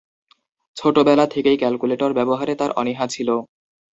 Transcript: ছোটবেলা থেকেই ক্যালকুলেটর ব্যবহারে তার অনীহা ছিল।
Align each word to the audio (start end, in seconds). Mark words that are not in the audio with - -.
ছোটবেলা 0.77 1.25
থেকেই 1.27 1.57
ক্যালকুলেটর 1.57 2.11
ব্যবহারে 2.13 2.53
তার 2.55 2.71
অনীহা 2.71 3.05
ছিল। 3.07 3.29